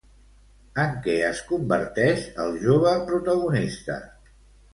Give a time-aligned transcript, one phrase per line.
[0.83, 4.01] En què es converteix el jove protagonista?